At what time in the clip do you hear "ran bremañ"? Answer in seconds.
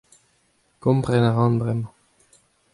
1.35-1.81